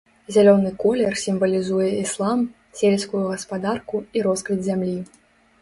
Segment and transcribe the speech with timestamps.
[0.35, 2.41] Зялёны колер сімвалізуе іслам,
[2.79, 4.99] сельскую гаспадарку і росквіт зямлі.